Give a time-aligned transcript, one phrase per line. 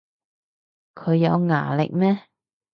[0.95, 2.23] 佢有牙力咩